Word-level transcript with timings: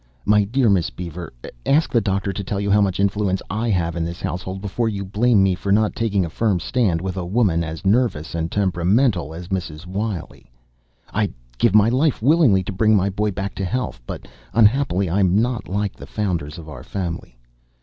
My 0.25 0.45
dear 0.45 0.67
Miss 0.67 0.89
Beaver, 0.89 1.31
ask 1.63 1.91
the 1.91 2.01
doctor 2.01 2.33
to 2.33 2.43
tell 2.43 2.59
you 2.59 2.71
how 2.71 2.81
much 2.81 2.99
influence 2.99 3.39
I 3.51 3.69
have 3.69 3.95
in 3.95 4.03
this 4.03 4.19
household, 4.19 4.59
before 4.59 4.89
you 4.89 5.05
blame 5.05 5.43
me 5.43 5.53
for 5.53 5.71
not 5.71 5.95
taking 5.95 6.25
a 6.25 6.29
firm 6.31 6.59
stand 6.59 7.01
with 7.01 7.17
a 7.17 7.23
woman 7.23 7.63
as 7.63 7.85
nervous 7.85 8.33
and 8.33 8.51
temperamental 8.51 9.31
as 9.35 9.49
Mrs. 9.49 9.85
Wiley. 9.85 10.49
I'd 11.13 11.35
give 11.59 11.75
my 11.75 11.89
life 11.89 12.19
willingly 12.19 12.63
to 12.63 12.71
bring 12.71 12.95
my 12.95 13.11
boy 13.11 13.29
back 13.29 13.53
to 13.53 13.63
health 13.63 14.01
but 14.07 14.27
unhappily 14.53 15.07
I'm 15.07 15.39
not 15.39 15.67
like 15.67 15.95
the 15.95 16.07
founders 16.07 16.57
of 16.57 16.67
our 16.67 16.81
family. 16.81 17.37